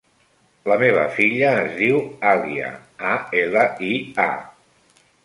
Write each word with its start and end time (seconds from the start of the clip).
La 0.71 0.77
meva 0.83 1.01
filla 1.17 1.51
es 1.65 1.75
diu 1.81 1.99
Alia: 2.31 2.71
a, 3.11 3.13
ela, 3.43 3.67
i, 3.91 3.93
a. 4.27 5.05